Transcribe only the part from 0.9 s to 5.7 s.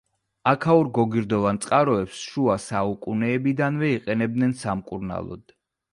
გოგირდოვან წყაროებს შუა საუკუნეებიდანვე იყენებდნენ სამკურნალოდ.